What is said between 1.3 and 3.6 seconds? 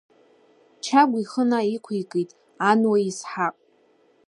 наиқәикит Ануа Иысҳаҟ.